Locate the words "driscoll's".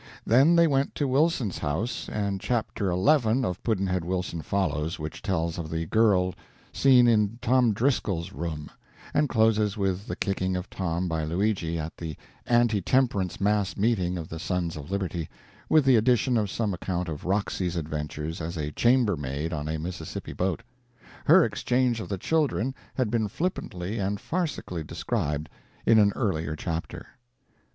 7.71-8.33